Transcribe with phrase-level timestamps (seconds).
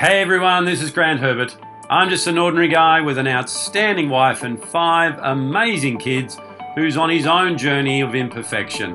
[0.00, 1.56] Hey everyone, this is Grant Herbert.
[1.90, 6.38] I'm just an ordinary guy with an outstanding wife and five amazing kids
[6.76, 8.92] who's on his own journey of imperfection.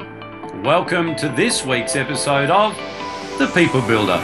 [0.64, 2.74] Welcome to this week's episode of
[3.38, 4.18] The People Builder.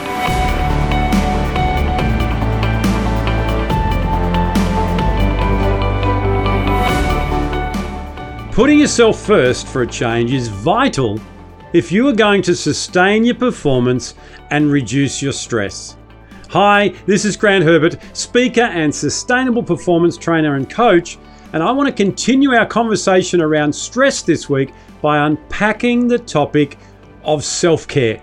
[8.52, 11.20] Putting yourself first for a change is vital
[11.74, 14.14] if you are going to sustain your performance
[14.50, 15.98] and reduce your stress.
[16.50, 21.16] Hi, this is Grant Herbert, speaker and sustainable performance trainer and coach,
[21.52, 26.76] and I want to continue our conversation around stress this week by unpacking the topic
[27.22, 28.20] of self care.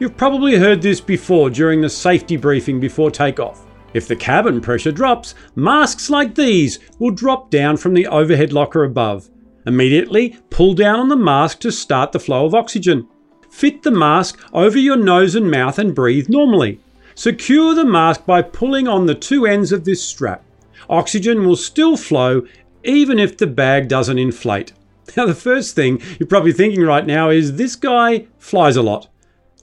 [0.00, 3.64] You've probably heard this before during the safety briefing before takeoff.
[3.92, 8.82] If the cabin pressure drops, masks like these will drop down from the overhead locker
[8.82, 9.30] above.
[9.66, 13.08] Immediately pull down on the mask to start the flow of oxygen.
[13.50, 16.80] Fit the mask over your nose and mouth and breathe normally.
[17.14, 20.44] Secure the mask by pulling on the two ends of this strap.
[20.88, 22.42] Oxygen will still flow
[22.82, 24.72] even if the bag doesn't inflate.
[25.16, 29.08] Now, the first thing you're probably thinking right now is this guy flies a lot.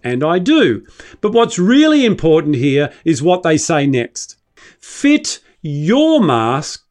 [0.04, 0.86] And I do.
[1.20, 4.36] But what's really important here is what they say next.
[4.80, 6.86] Fit your mask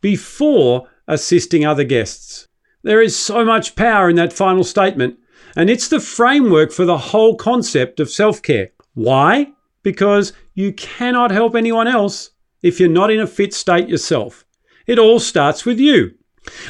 [0.00, 2.48] before assisting other guests.
[2.82, 5.18] There is so much power in that final statement,
[5.54, 8.70] and it's the framework for the whole concept of self care.
[8.94, 9.52] Why?
[9.82, 12.30] Because you cannot help anyone else
[12.62, 14.44] if you're not in a fit state yourself.
[14.86, 16.14] It all starts with you.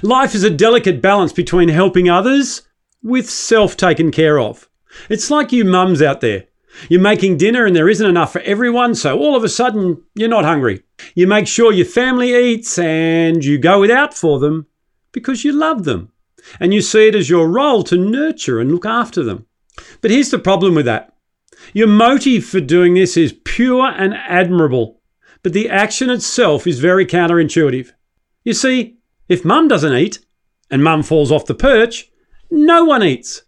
[0.02, 2.62] Life is a delicate balance between helping others
[3.02, 4.68] with self taken care of.
[5.08, 6.46] It's like you mums out there.
[6.88, 10.28] You're making dinner and there isn't enough for everyone, so all of a sudden you're
[10.28, 10.82] not hungry.
[11.14, 14.66] You make sure your family eats and you go without for them
[15.12, 16.12] because you love them
[16.60, 19.46] and you see it as your role to nurture and look after them.
[20.00, 21.14] But here's the problem with that
[21.72, 25.00] your motive for doing this is pure and admirable,
[25.42, 27.92] but the action itself is very counterintuitive.
[28.44, 28.98] You see,
[29.28, 30.18] if mum doesn't eat
[30.70, 32.10] and mum falls off the perch,
[32.50, 33.42] no one eats.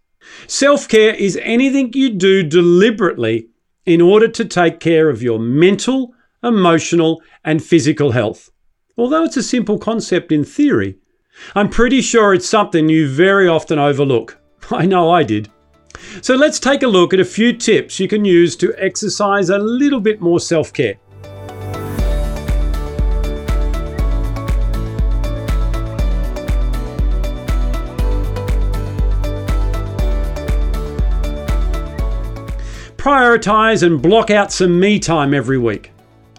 [0.47, 3.49] Self care is anything you do deliberately
[3.85, 8.49] in order to take care of your mental, emotional, and physical health.
[8.97, 10.97] Although it's a simple concept in theory,
[11.55, 14.39] I'm pretty sure it's something you very often overlook.
[14.71, 15.49] I know I did.
[16.21, 19.57] So let's take a look at a few tips you can use to exercise a
[19.57, 20.95] little bit more self care.
[33.03, 35.91] Prioritize and block out some me time every week.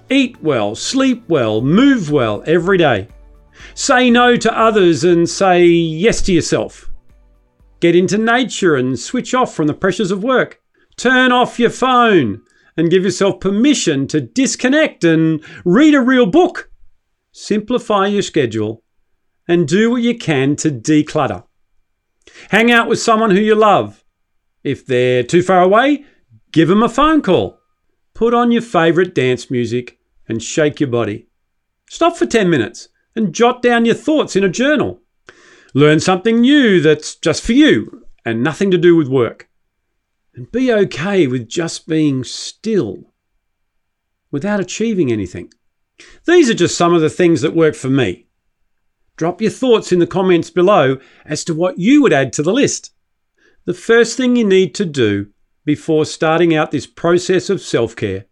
[0.09, 3.09] Eat well, sleep well, move well every day.
[3.75, 6.91] Say no to others and say yes to yourself.
[7.85, 10.63] Get into nature and switch off from the pressures of work.
[10.97, 12.41] Turn off your phone
[12.79, 16.71] and give yourself permission to disconnect and read a real book.
[17.31, 18.83] Simplify your schedule
[19.47, 21.45] and do what you can to declutter.
[22.49, 24.03] Hang out with someone who you love.
[24.63, 26.07] If they're too far away,
[26.53, 27.59] give them a phone call.
[28.15, 31.29] Put on your favourite dance music and shake your body.
[31.91, 35.03] Stop for 10 minutes and jot down your thoughts in a journal.
[35.77, 39.49] Learn something new that's just for you and nothing to do with work.
[40.35, 43.13] And be okay with just being still
[44.31, 45.53] without achieving anything.
[46.27, 48.27] These are just some of the things that work for me.
[49.17, 52.53] Drop your thoughts in the comments below as to what you would add to the
[52.53, 52.93] list.
[53.65, 55.29] The first thing you need to do
[55.65, 58.27] before starting out this process of self care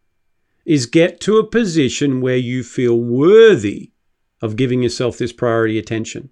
[0.65, 3.93] is get to a position where you feel worthy
[4.41, 6.31] of giving yourself this priority attention.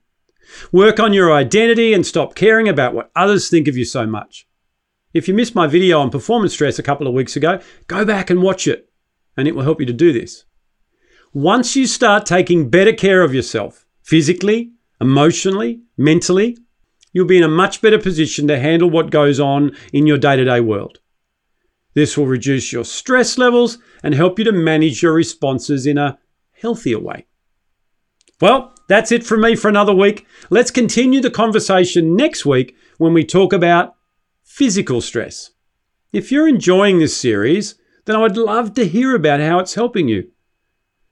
[0.73, 4.47] Work on your identity and stop caring about what others think of you so much.
[5.13, 8.31] If you missed my video on performance stress a couple of weeks ago, go back
[8.31, 8.91] and watch it,
[9.37, 10.45] and it will help you to do this.
[11.33, 16.57] Once you start taking better care of yourself, physically, emotionally, mentally,
[17.13, 20.37] you'll be in a much better position to handle what goes on in your day
[20.37, 20.99] to day world.
[21.95, 26.19] This will reduce your stress levels and help you to manage your responses in a
[26.53, 27.27] healthier way.
[28.41, 30.27] Well, that's it from me for another week.
[30.51, 33.95] Let's continue the conversation next week when we talk about
[34.43, 35.53] physical stress.
[36.13, 40.09] If you're enjoying this series, then I would love to hear about how it's helping
[40.09, 40.33] you.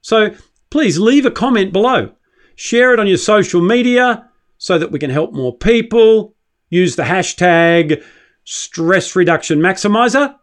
[0.00, 0.34] So
[0.70, 2.10] please leave a comment below.
[2.56, 6.34] Share it on your social media so that we can help more people.
[6.70, 8.04] Use the hashtag
[8.42, 10.34] stress reduction maximizer.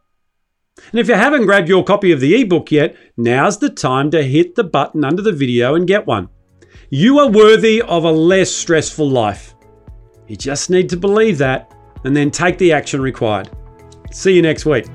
[0.91, 4.23] And if you haven't grabbed your copy of the ebook yet, now's the time to
[4.23, 6.29] hit the button under the video and get one.
[6.89, 9.55] You are worthy of a less stressful life.
[10.27, 11.71] You just need to believe that
[12.03, 13.49] and then take the action required.
[14.11, 14.85] See you next week.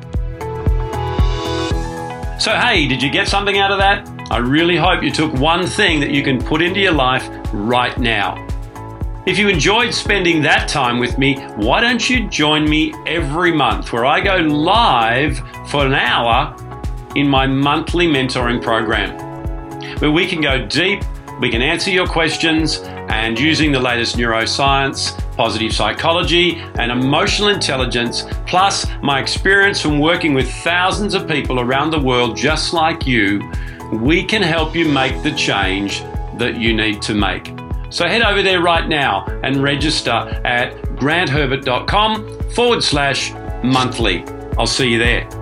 [2.39, 4.09] So, hey, did you get something out of that?
[4.31, 7.99] I really hope you took one thing that you can put into your life right
[7.99, 8.47] now.
[9.27, 13.93] If you enjoyed spending that time with me, why don't you join me every month
[13.93, 15.39] where I go live
[15.69, 16.57] for an hour
[17.15, 19.19] in my monthly mentoring program,
[19.99, 21.05] where we can go deep,
[21.41, 28.25] we can answer your questions, and using the latest neuroscience, positive psychology, and emotional intelligence,
[28.47, 33.41] plus my experience from working with thousands of people around the world just like you,
[33.93, 36.01] we can help you make the change
[36.37, 37.53] that you need to make.
[37.89, 40.11] So head over there right now and register
[40.45, 43.33] at grantherbert.com forward slash
[43.65, 44.25] monthly.
[44.59, 45.40] I'll see you there.